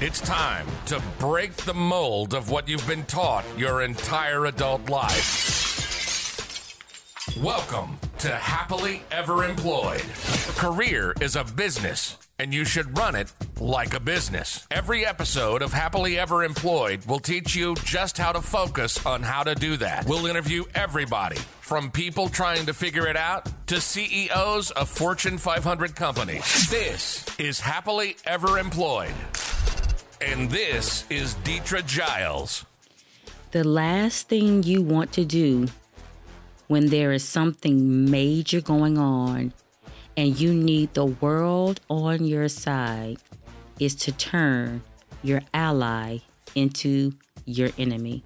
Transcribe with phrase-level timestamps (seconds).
[0.00, 6.76] It's time to break the mold of what you've been taught your entire adult life.
[7.42, 10.04] Welcome to Happily Ever Employed.
[10.54, 14.68] Career is a business, and you should run it like a business.
[14.70, 19.42] Every episode of Happily Ever Employed will teach you just how to focus on how
[19.42, 20.06] to do that.
[20.06, 25.96] We'll interview everybody from people trying to figure it out to CEOs of Fortune 500
[25.96, 26.70] companies.
[26.70, 29.14] This is Happily Ever Employed.
[30.20, 32.64] And this is Deetra Giles.
[33.52, 35.68] The last thing you want to do
[36.66, 39.52] when there is something major going on
[40.16, 43.18] and you need the world on your side
[43.78, 44.82] is to turn
[45.22, 46.18] your ally
[46.56, 47.12] into
[47.44, 48.24] your enemy.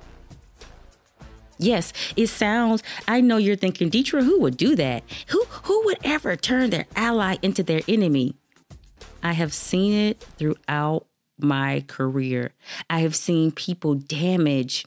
[1.59, 5.05] Yes, it sounds, I know you're thinking, Deetra, who would do that?
[5.29, 8.35] Who who would ever turn their ally into their enemy?
[9.23, 11.07] I have seen it throughout
[11.42, 12.52] my career.
[12.88, 14.87] I have seen people damage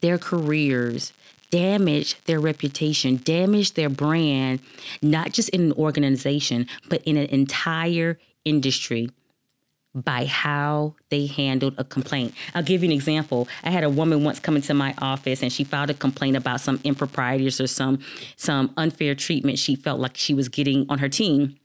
[0.00, 1.12] their careers,
[1.50, 4.60] damage their reputation, damage their brand,
[5.00, 9.08] not just in an organization, but in an entire industry
[9.94, 12.34] by how they handled a complaint.
[12.54, 13.46] I'll give you an example.
[13.62, 16.60] I had a woman once come into my office and she filed a complaint about
[16.60, 18.00] some improprieties or some
[18.36, 21.56] some unfair treatment she felt like she was getting on her team.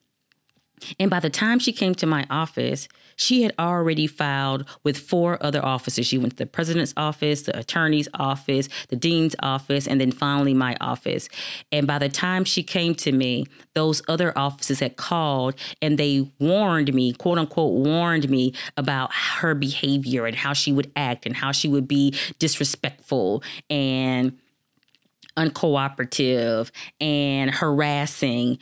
[1.00, 5.38] And by the time she came to my office, she had already filed with four
[5.44, 6.08] other offices.
[6.08, 10.54] She went to the president's office, the attorney's office, the dean's office, and then finally
[10.54, 11.28] my office.
[11.72, 16.32] And by the time she came to me, those other offices had called and they
[16.40, 21.36] warned me, quote unquote, warned me about her behavior and how she would act and
[21.36, 24.38] how she would be disrespectful and
[25.38, 26.70] uncooperative
[27.00, 28.60] and harassing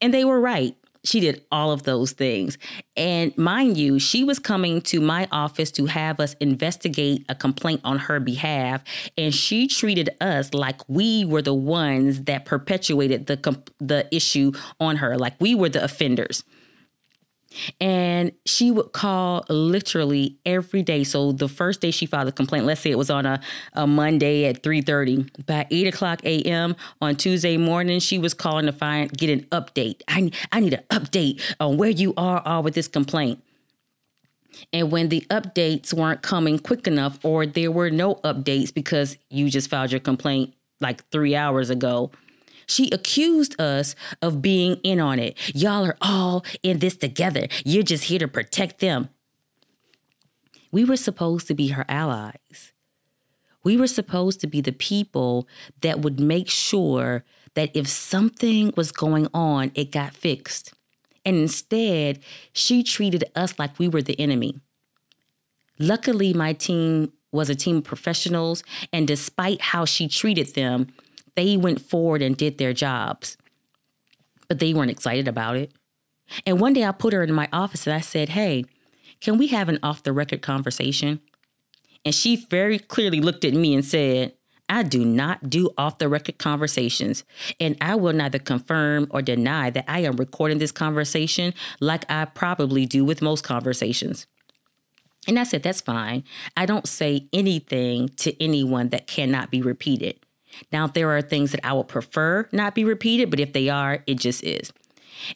[0.00, 0.76] and they were right.
[1.04, 2.58] She did all of those things.
[2.96, 7.80] And mind you, she was coming to my office to have us investigate a complaint
[7.84, 8.82] on her behalf.
[9.16, 14.96] And she treated us like we were the ones that perpetuated the, the issue on
[14.96, 16.42] her, like we were the offenders
[17.80, 21.04] and she would call literally every day.
[21.04, 23.40] So the first day she filed a complaint, let's say it was on a,
[23.74, 25.46] a Monday at 3.30.
[25.46, 26.76] By 8 o'clock a.m.
[27.00, 30.02] on Tuesday morning, she was calling to find get an update.
[30.08, 33.42] I, I need an update on where you are all with this complaint.
[34.72, 39.50] And when the updates weren't coming quick enough, or there were no updates because you
[39.50, 42.10] just filed your complaint like three hours ago,
[42.66, 45.36] she accused us of being in on it.
[45.54, 47.46] Y'all are all in this together.
[47.64, 49.08] You're just here to protect them.
[50.72, 52.72] We were supposed to be her allies.
[53.64, 55.48] We were supposed to be the people
[55.80, 60.72] that would make sure that if something was going on, it got fixed.
[61.24, 62.20] And instead,
[62.52, 64.60] she treated us like we were the enemy.
[65.78, 68.62] Luckily, my team was a team of professionals,
[68.92, 70.86] and despite how she treated them,
[71.36, 73.36] they went forward and did their jobs,
[74.48, 75.72] but they weren't excited about it.
[76.44, 78.64] And one day I put her in my office and I said, Hey,
[79.20, 81.20] can we have an off the record conversation?
[82.04, 84.32] And she very clearly looked at me and said,
[84.68, 87.22] I do not do off the record conversations,
[87.60, 92.24] and I will neither confirm or deny that I am recording this conversation like I
[92.24, 94.26] probably do with most conversations.
[95.28, 96.24] And I said, That's fine.
[96.56, 100.18] I don't say anything to anyone that cannot be repeated.
[100.72, 104.02] Now, there are things that I would prefer not be repeated, but if they are,
[104.06, 104.72] it just is.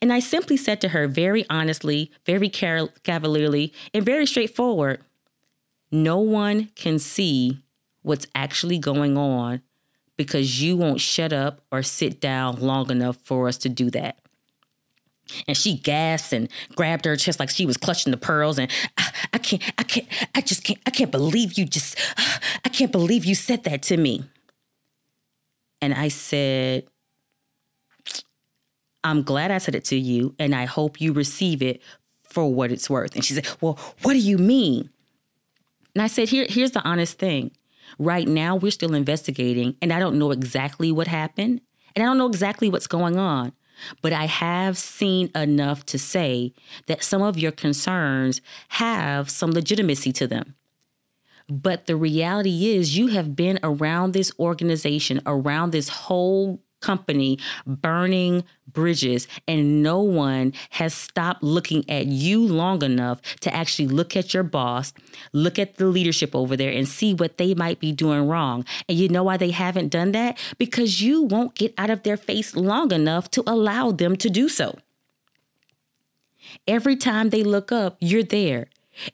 [0.03, 5.03] And I simply said to her very honestly, very cavalierly, and very straightforward
[5.91, 7.63] no one can see
[8.03, 9.63] what's actually going on
[10.17, 14.19] because you won't shut up or sit down long enough for us to do that.
[15.47, 18.59] And she gasped and grabbed her chest like she was clutching the pearls.
[18.59, 21.97] And I, I can't, I can't, I just can't, I can't believe you just,
[22.65, 24.25] I can't believe you said that to me.
[25.83, 26.87] And I said,
[29.03, 31.81] I'm glad I said it to you, and I hope you receive it
[32.23, 33.15] for what it's worth.
[33.15, 34.91] And she said, Well, what do you mean?
[35.95, 37.53] And I said, Here, here's the honest thing.
[37.99, 41.61] Right now, we're still investigating, and I don't know exactly what happened,
[41.97, 43.53] and I don't know exactly what's going on.
[44.03, 46.53] But I have seen enough to say
[46.87, 50.55] that some of your concerns have some legitimacy to them.
[51.51, 58.43] But the reality is, you have been around this organization, around this whole company burning
[58.67, 64.33] bridges and no one has stopped looking at you long enough to actually look at
[64.33, 64.95] your boss,
[65.35, 68.65] look at the leadership over there and see what they might be doing wrong.
[68.89, 70.39] And you know why they haven't done that?
[70.57, 74.49] Because you won't get out of their face long enough to allow them to do
[74.49, 74.79] so.
[76.67, 78.69] Every time they look up, you're there.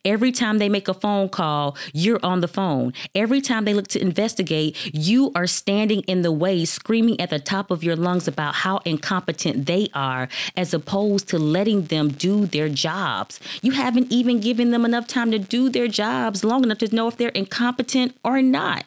[0.05, 2.93] Every time they make a phone call, you're on the phone.
[3.15, 7.39] Every time they look to investigate, you are standing in the way, screaming at the
[7.39, 12.47] top of your lungs about how incompetent they are, as opposed to letting them do
[12.47, 13.39] their jobs.
[13.63, 17.09] You haven't even given them enough time to do their jobs long enough to know
[17.09, 18.85] if they're incompetent or not.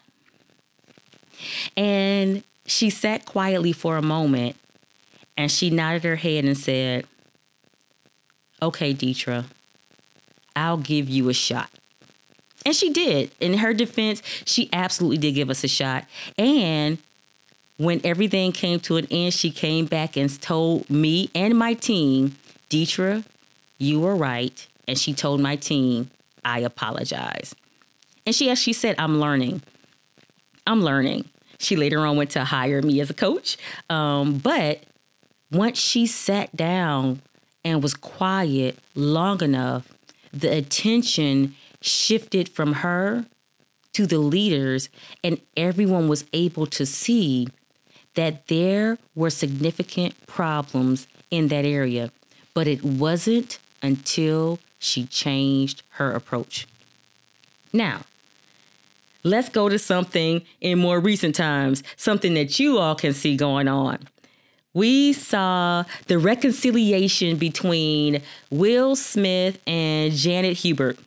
[1.78, 4.58] And she sat quietly for a moment
[5.38, 7.06] and she nodded her head and said,
[8.62, 9.46] Okay, Deetra
[10.56, 11.70] I'll give you a shot.
[12.66, 13.32] And she did.
[13.40, 16.06] In her defense, she absolutely did give us a shot.
[16.38, 16.98] And
[17.78, 22.36] when everything came to an end, she came back and told me and my team,
[22.70, 23.24] Deetra,
[23.78, 24.68] you were right.
[24.88, 26.12] And she told my team,
[26.44, 27.56] I apologize.
[28.26, 29.62] And she actually said, I'm learning.
[30.68, 31.30] I'm learning.
[31.60, 33.58] She later on went to hire me as a coach.
[33.90, 34.84] Um, but
[35.52, 37.22] once she sat down
[37.64, 39.88] and was quiet long enough
[40.32, 43.26] the attention shifted from her
[43.94, 44.90] to the leaders,
[45.24, 47.48] and everyone was able to see
[48.16, 52.12] that there were significant problems in that area.
[52.54, 56.68] But it wasn't until she changed her approach.
[57.72, 58.02] Now,
[59.24, 63.68] let's go to something in more recent times, something that you all can see going
[63.68, 64.00] on
[64.80, 70.98] we saw the reconciliation between Will Smith and Janet Hubert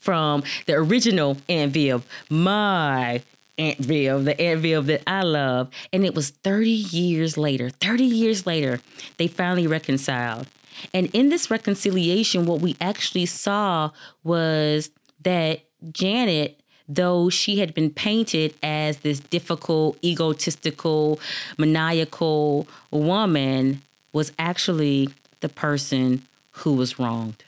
[0.00, 3.22] from the original Aunt Viv, my
[3.56, 5.70] Aunt Viv, the Aunt Viv that I love.
[5.92, 8.80] And it was 30 years later, 30 years later,
[9.16, 10.48] they finally reconciled.
[10.92, 13.92] And in this reconciliation, what we actually saw
[14.24, 14.90] was
[15.22, 15.60] that
[15.92, 21.20] Janet though she had been painted as this difficult, egotistical,
[21.58, 25.08] maniacal woman, was actually
[25.40, 27.44] the person who was wronged.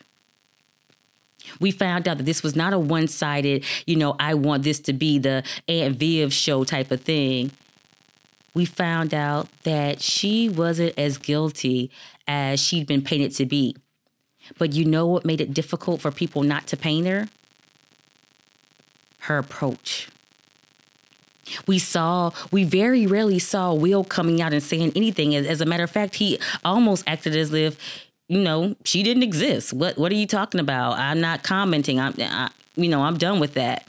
[1.60, 4.80] We found out that this was not a one sided, you know, I want this
[4.80, 7.52] to be the Aunt Viv show type of thing.
[8.54, 11.90] We found out that she wasn't as guilty
[12.26, 13.76] as she'd been painted to be.
[14.58, 17.28] But you know what made it difficult for people not to paint her?
[19.28, 20.08] Her approach.
[21.66, 25.34] We saw, we very rarely saw Will coming out and saying anything.
[25.34, 27.78] As, as, a matter of fact, he almost acted as if,
[28.28, 29.72] you know, she didn't exist.
[29.72, 30.98] What What are you talking about?
[30.98, 31.98] I'm not commenting.
[31.98, 33.86] I'm, I, you know, I'm done with that.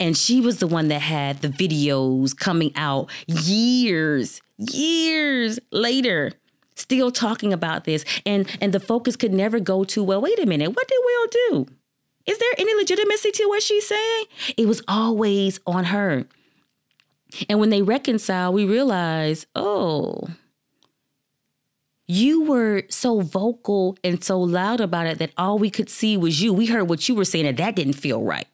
[0.00, 6.32] And she was the one that had the videos coming out years, years later,
[6.74, 8.04] still talking about this.
[8.24, 11.26] And and the focus could never go to, well, wait a minute, what did Will
[11.30, 11.77] do?
[12.28, 14.24] Is there any legitimacy to what she's saying?
[14.58, 16.26] It was always on her.
[17.48, 20.28] And when they reconcile, we realize, oh,
[22.06, 26.42] you were so vocal and so loud about it that all we could see was
[26.42, 26.52] you.
[26.52, 28.46] We heard what you were saying, and that didn't feel right.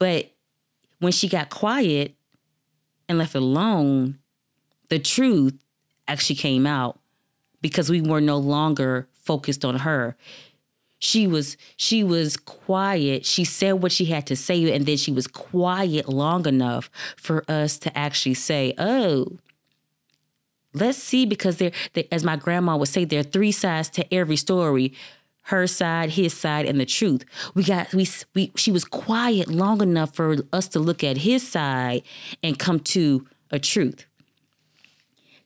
[0.00, 0.32] But
[0.98, 2.16] when she got quiet
[3.08, 4.18] and left alone,
[4.88, 5.54] the truth
[6.08, 6.98] actually came out
[7.60, 10.16] because we were no longer focused on her
[11.04, 13.26] she was she was quiet.
[13.26, 17.44] She said what she had to say and then she was quiet long enough for
[17.46, 19.38] us to actually say oh
[20.72, 21.72] let's see because there
[22.10, 24.94] as my grandma would say there are three sides to every story
[25.48, 27.24] her side his side and the truth.
[27.54, 31.46] We got we, we she was quiet long enough for us to look at his
[31.46, 32.02] side
[32.42, 34.06] and come to a truth.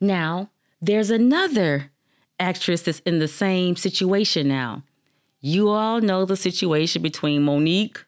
[0.00, 0.50] Now
[0.81, 1.91] there's another
[2.38, 4.85] actress that's in the same situation now
[5.40, 8.04] you all know the situation between Mo'Nique,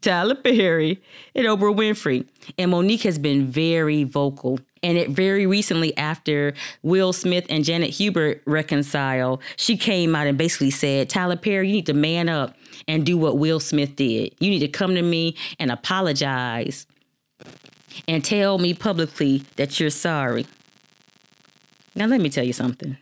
[0.00, 1.02] Tyler Perry,
[1.34, 2.26] and Oprah Winfrey.
[2.58, 4.60] And Mo'Nique has been very vocal.
[4.82, 10.38] And it very recently, after Will Smith and Janet Hubert reconcile, she came out and
[10.38, 12.56] basically said, Tyler Perry, you need to man up
[12.88, 14.34] and do what Will Smith did.
[14.40, 16.86] You need to come to me and apologize
[18.08, 20.46] and tell me publicly that you're sorry.
[21.94, 22.96] Now, let me tell you something.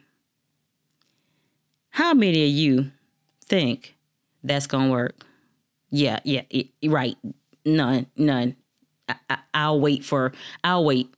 [1.91, 2.91] How many of you
[3.49, 3.97] think
[4.43, 5.25] that's gonna work.
[5.91, 7.17] Yeah, yeah, it, right.
[7.65, 8.57] None, none.
[9.09, 10.33] I, I, will wait for.
[10.63, 11.13] I'll wait.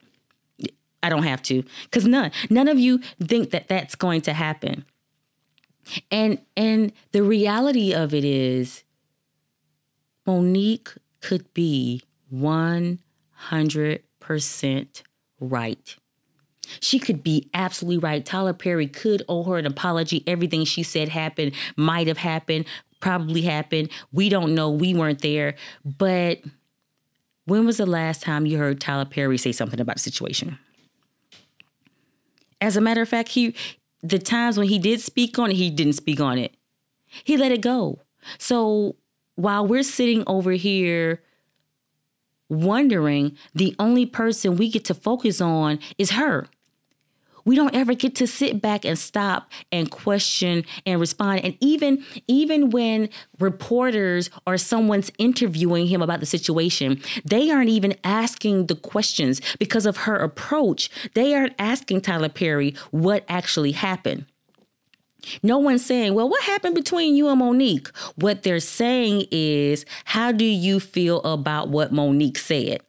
[1.03, 4.85] I don't have to, cause none, none of you think that that's going to happen.
[6.11, 8.85] And and the reality of it is,
[10.27, 13.01] Mo'Nique could be one
[13.33, 15.03] hundred percent
[15.41, 15.97] right.
[16.81, 18.25] She could be absolutely right.
[18.25, 20.23] Tyler Perry could owe her an apology.
[20.27, 22.67] Everything she said happened, might have happened,
[23.01, 23.91] probably happened.
[24.13, 24.71] We don't know.
[24.71, 25.57] We weren't there.
[25.85, 26.41] But
[27.47, 30.59] when was the last time you heard Tyler Perry say something about the situation?
[32.61, 33.55] As a matter of fact, he
[34.03, 36.55] the times when he did speak on it, he didn't speak on it.
[37.25, 38.01] He let it go.
[38.39, 38.97] So
[39.35, 41.23] while we're sitting over here
[42.49, 46.47] wondering, the only person we get to focus on is her.
[47.45, 51.45] We don't ever get to sit back and stop and question and respond.
[51.45, 57.95] And even even when reporters or someone's interviewing him about the situation, they aren't even
[58.05, 60.91] asking the questions because of her approach.
[61.15, 64.27] They aren't asking Tyler Perry what actually happened.
[65.43, 67.95] No one's saying, well, what happened between you and Mo'Nique?
[68.17, 72.81] What they're saying is, how do you feel about what Mo'Nique said?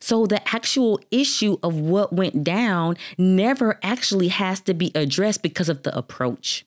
[0.00, 5.68] So the actual issue of what went down never actually has to be addressed because
[5.68, 6.64] of the approach.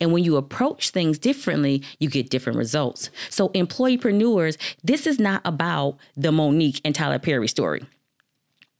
[0.00, 3.10] And when you approach things differently, you get different results.
[3.30, 7.82] So, employeepreneurs, this is not about the Mo'Nique and Tyler Perry story.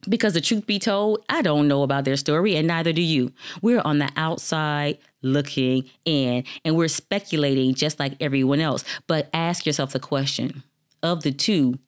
[0.07, 3.33] Because the truth be told, I don't know about their story, and neither do you.
[3.61, 8.85] We're on the outside looking in, and we're speculating just like everyone else.
[9.07, 10.63] But ask yourself the question
[11.03, 11.79] of the two,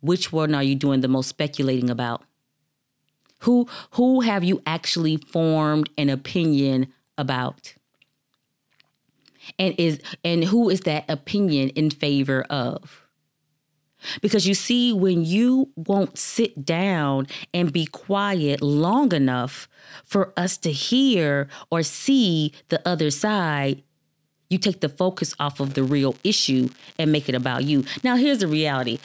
[0.00, 2.22] which one are you doing the most speculating about?
[3.40, 7.74] Who who have you actually formed an opinion about?
[9.58, 13.06] And is and who is that opinion in favor of?
[14.20, 19.68] Because you see, when you won't sit down and be quiet long enough
[20.04, 23.82] for us to hear or see the other side,
[24.48, 27.84] you take the focus off of the real issue and make it about you.
[28.04, 28.98] Now, here's the reality.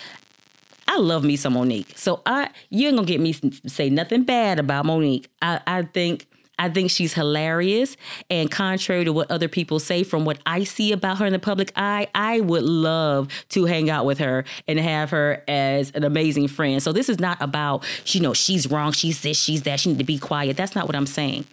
[0.91, 1.97] I love me some Mo'Nique.
[1.97, 3.33] So I you ain't gonna get me
[3.65, 5.27] say nothing bad about Mo'Nique.
[5.41, 6.27] I, I think
[6.59, 7.95] I think she's hilarious.
[8.29, 11.39] And contrary to what other people say, from what I see about her in the
[11.39, 16.03] public eye, I would love to hang out with her and have her as an
[16.03, 16.83] amazing friend.
[16.83, 19.97] So this is not about, you know, she's wrong, she's this, she's that, she need
[19.99, 20.57] to be quiet.
[20.57, 21.45] That's not what I'm saying.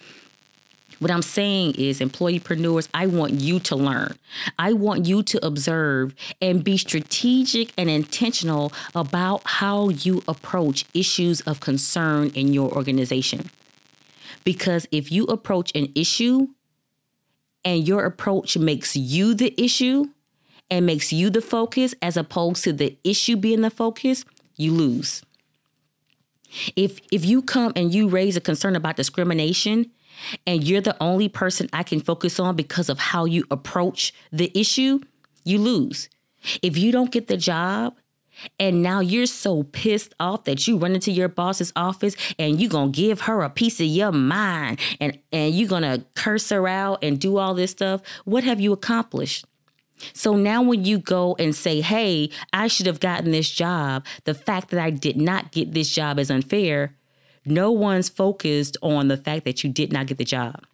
[0.99, 4.17] What I'm saying is, employeepreneurs, I want you to learn.
[4.59, 11.41] I want you to observe and be strategic and intentional about how you approach issues
[11.43, 13.51] of concern in your organization.
[14.43, 16.49] Because if you approach an issue
[17.65, 20.07] and your approach makes you the issue
[20.71, 24.25] and makes you the focus as opposed to the issue being the focus,
[24.57, 25.23] you lose.
[26.77, 29.91] If if you come and you raise a concern about discrimination
[30.47, 34.51] and you're the only person I can focus on because of how you approach the
[34.59, 35.01] issue,
[35.45, 36.09] you lose.
[36.63, 37.97] If you don't get the job
[38.59, 42.71] and now you're so pissed off that you run into your boss's office and you're
[42.71, 47.03] gonna give her a piece of your mind and, and you're gonna curse her out
[47.03, 48.01] and do all this stuff.
[48.25, 49.45] What have you accomplished?
[50.13, 54.35] So now when you go and say, hey, I should have gotten this job, the
[54.35, 56.95] fact that I did not get this job is unfair,
[57.51, 60.65] no one's focused on the fact that you did not get the job.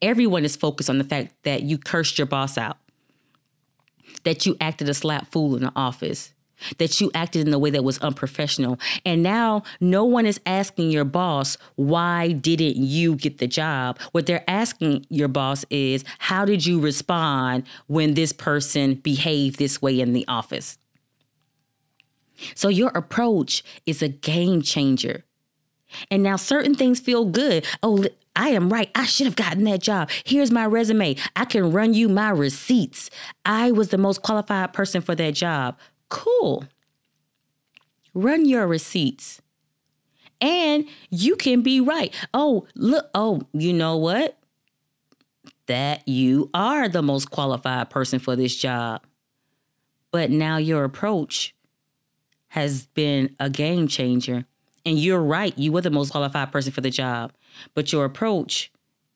[0.00, 2.78] Everyone is focused on the fact that you cursed your boss out,
[4.24, 6.32] that you acted a slap fool in the office,
[6.78, 8.78] that you acted in a way that was unprofessional.
[9.04, 13.98] And now no one is asking your boss, why didn't you get the job?
[14.12, 19.80] What they're asking your boss is, how did you respond when this person behaved this
[19.82, 20.78] way in the office?
[22.54, 25.24] So your approach is a game changer.
[26.10, 27.66] And now certain things feel good.
[27.82, 28.90] Oh, I am right.
[28.94, 30.10] I should have gotten that job.
[30.24, 31.16] Here's my resume.
[31.36, 33.10] I can run you my receipts.
[33.44, 35.78] I was the most qualified person for that job.
[36.08, 36.64] Cool.
[38.14, 39.40] Run your receipts.
[40.40, 42.12] And you can be right.
[42.34, 43.08] Oh, look.
[43.14, 44.38] Oh, you know what?
[45.66, 49.02] That you are the most qualified person for this job.
[50.10, 51.54] But now your approach
[52.52, 54.44] has been a game changer.
[54.84, 57.32] And you're right, you were the most qualified person for the job,
[57.74, 58.70] but your approach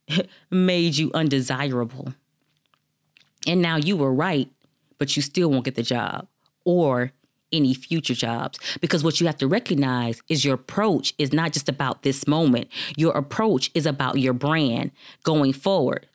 [0.51, 2.15] made you undesirable.
[3.47, 4.49] And now you were right,
[4.97, 6.27] but you still won't get the job
[6.65, 7.13] or
[7.53, 8.59] any future jobs.
[8.81, 12.69] Because what you have to recognize is your approach is not just about this moment,
[12.97, 14.93] your approach is about your brand
[15.25, 16.07] going forward.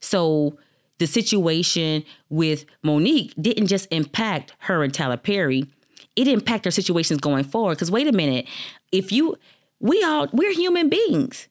[0.00, 0.56] So,
[0.96, 5.68] the situation with Mo'Nique didn't just impact her and Tyler Perry,
[6.18, 7.76] it impact our situations going forward.
[7.76, 8.48] Because wait a minute,
[8.90, 9.38] if you,
[9.78, 11.48] we all, we're human beings.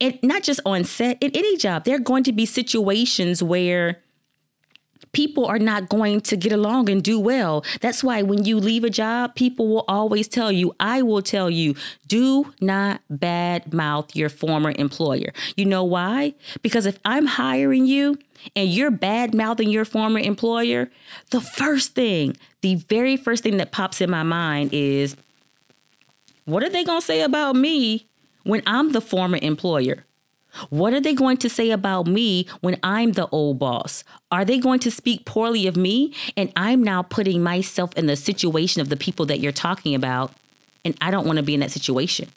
[0.00, 4.02] And not just on set, in any job, there are going to be situations where
[5.16, 7.64] people are not going to get along and do well.
[7.80, 11.48] That's why when you leave a job, people will always tell you, I will tell
[11.48, 11.74] you,
[12.06, 15.32] do not badmouth your former employer.
[15.56, 16.34] You know why?
[16.60, 18.18] Because if I'm hiring you
[18.54, 20.90] and you're bad mouthing your former employer,
[21.30, 25.16] the first thing, the very first thing that pops in my mind is
[26.44, 28.06] what are they going to say about me
[28.42, 30.04] when I'm the former employer?
[30.70, 34.04] What are they going to say about me when I'm the old boss?
[34.30, 36.14] Are they going to speak poorly of me?
[36.36, 40.32] And I'm now putting myself in the situation of the people that you're talking about,
[40.84, 42.28] and I don't want to be in that situation.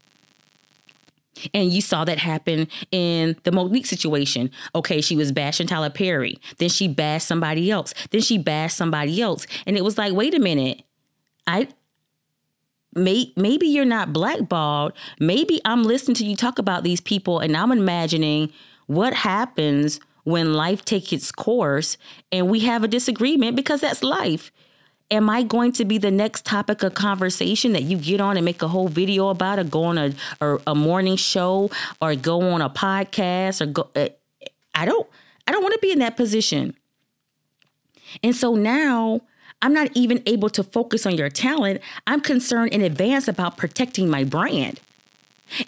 [1.54, 4.52] And you saw that happen in the Mo'Nique situation.
[4.76, 6.38] Okay, she was bashing Tyler Perry.
[6.58, 7.94] Then she bashed somebody else.
[8.12, 9.48] Then she bashed somebody else.
[9.66, 10.84] And it was like, wait a minute.
[11.48, 11.70] I
[12.96, 14.94] may, maybe you're not blackballed.
[15.20, 18.52] Maybe I'm listening to you talk about these people and I'm imagining
[18.88, 21.98] what happens when life takes its course
[22.32, 24.52] and we have a disagreement because that's life.
[25.12, 28.46] Am I going to be the next topic of conversation that you get on and
[28.46, 32.42] make a whole video about, or go on a or a morning show, or go
[32.42, 33.90] on a podcast, or go?
[33.96, 34.10] Uh,
[34.76, 35.10] I don't.
[35.48, 36.76] I don't want to be in that position.
[38.22, 39.22] And so now
[39.62, 41.82] I'm not even able to focus on your talent.
[42.08, 44.80] I'm concerned in advance about protecting my brand.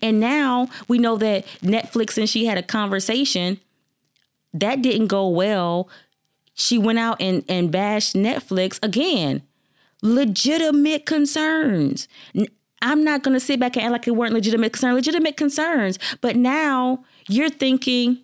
[0.02, 3.60] And now we know that Netflix and she had a conversation
[4.54, 5.90] that didn't go well.
[6.54, 9.42] She went out and, and bashed Netflix again.
[10.02, 12.08] Legitimate concerns.
[12.82, 16.00] I'm not going to sit back and act like it weren't legitimate concerns, legitimate concerns.
[16.20, 18.20] But now you're thinking,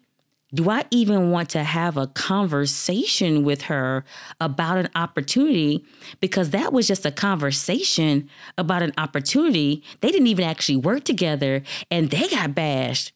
[0.54, 4.06] do I even want to have a conversation with her
[4.40, 5.84] about an opportunity?
[6.22, 9.84] Because that was just a conversation about an opportunity.
[10.00, 13.12] They didn't even actually work together and they got bashed.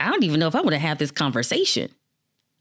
[0.00, 1.90] I don't even know if I want to have this conversation.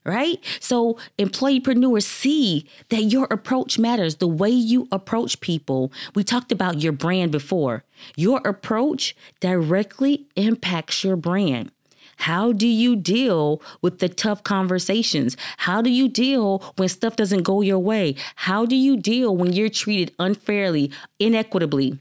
[0.05, 0.43] Right?
[0.59, 5.93] So, employeepreneurs see that your approach matters, the way you approach people.
[6.13, 7.85] We talked about your brand before.
[8.17, 11.71] Your approach directly impacts your brand.
[12.17, 15.35] How do you deal with the tough conversations?
[15.57, 18.15] How do you deal when stuff doesn't go your way?
[18.35, 21.99] How do you deal when you're treated unfairly, inequitably,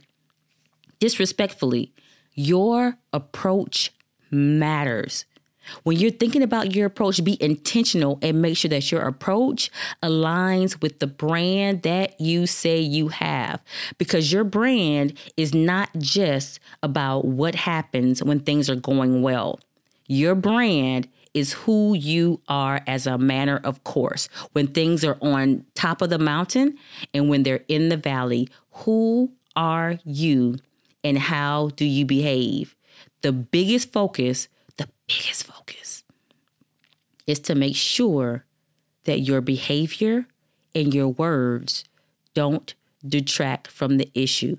[1.00, 1.92] disrespectfully?
[2.34, 3.92] Your approach
[4.30, 5.24] matters.
[5.84, 9.70] When you're thinking about your approach, be intentional and make sure that your approach
[10.02, 13.62] aligns with the brand that you say you have.
[13.98, 19.60] Because your brand is not just about what happens when things are going well.
[20.12, 24.28] Your brand is who you are as a manner of course.
[24.52, 26.76] When things are on top of the mountain
[27.14, 30.58] and when they're in the valley, who are you
[31.02, 32.76] and how do you behave?
[33.22, 36.04] The biggest focus, the biggest focus
[37.26, 38.44] is to make sure
[39.04, 40.26] that your behavior
[40.74, 41.84] and your words
[42.34, 44.58] don't detract from the issue.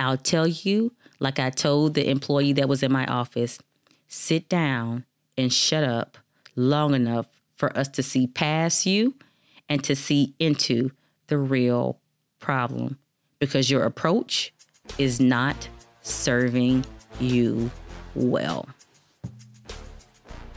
[0.00, 3.60] I'll tell you, like I told the employee that was in my office,
[4.08, 5.04] sit down
[5.36, 6.18] and shut up
[6.56, 9.14] long enough for us to see past you
[9.68, 10.90] and to see into
[11.28, 12.00] the real
[12.40, 12.98] problem
[13.38, 14.52] because your approach
[14.96, 15.68] is not
[16.02, 16.84] serving
[17.20, 17.70] you
[18.14, 18.68] well.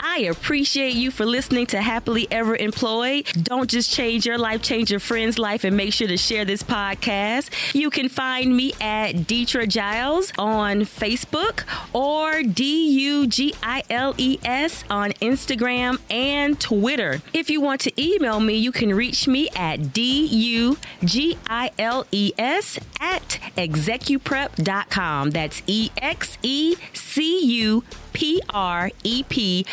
[0.04, 3.28] I appreciate you for listening to Happily Ever Employed.
[3.44, 6.64] Don't just change your life, change your friend's life, and make sure to share this
[6.64, 7.52] podcast.
[7.76, 14.16] You can find me at Deetra Giles on Facebook or D U G I L
[14.18, 17.22] E S on Instagram and Twitter.
[17.32, 21.70] If you want to email me, you can reach me at D U G I
[21.78, 25.30] L E S at execuprep.com.
[25.30, 27.84] That's E X E C U
[28.14, 29.66] P R E P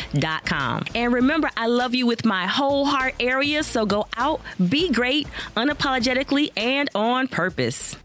[0.45, 0.83] com.
[0.95, 5.27] And remember, I love you with my whole heart area, so go out, be great,
[5.55, 7.95] unapologetically, and on purpose.